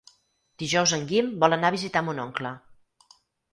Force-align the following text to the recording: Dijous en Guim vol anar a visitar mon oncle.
Dijous 0.63 0.93
en 0.97 1.03
Guim 1.11 1.29
vol 1.45 1.55
anar 1.59 1.71
a 1.71 1.77
visitar 1.77 2.05
mon 2.09 2.25
oncle. 2.27 2.57